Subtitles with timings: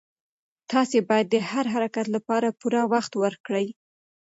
[0.71, 3.67] تاسي باید د هر حرکت لپاره پوره وخت ورکړئ.